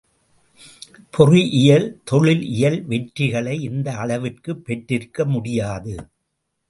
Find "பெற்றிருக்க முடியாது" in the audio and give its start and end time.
4.65-5.95